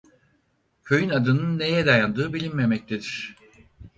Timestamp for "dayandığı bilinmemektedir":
1.85-3.35